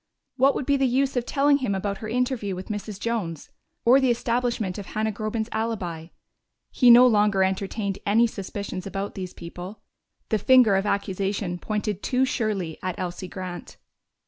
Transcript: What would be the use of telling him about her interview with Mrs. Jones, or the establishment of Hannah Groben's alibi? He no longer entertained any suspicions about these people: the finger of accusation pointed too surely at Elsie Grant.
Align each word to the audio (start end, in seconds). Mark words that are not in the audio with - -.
What 0.35 0.55
would 0.55 0.65
be 0.65 0.77
the 0.77 0.87
use 0.87 1.15
of 1.15 1.27
telling 1.27 1.57
him 1.57 1.75
about 1.75 1.99
her 1.99 2.09
interview 2.09 2.55
with 2.55 2.69
Mrs. 2.69 2.99
Jones, 2.99 3.51
or 3.85 3.99
the 3.99 4.09
establishment 4.09 4.79
of 4.79 4.87
Hannah 4.87 5.11
Groben's 5.11 5.47
alibi? 5.51 6.07
He 6.71 6.89
no 6.89 7.05
longer 7.05 7.43
entertained 7.43 7.99
any 8.03 8.25
suspicions 8.25 8.87
about 8.87 9.13
these 9.13 9.35
people: 9.35 9.83
the 10.29 10.39
finger 10.39 10.75
of 10.75 10.87
accusation 10.87 11.59
pointed 11.59 12.01
too 12.01 12.25
surely 12.25 12.79
at 12.81 12.97
Elsie 12.97 13.27
Grant. 13.27 13.77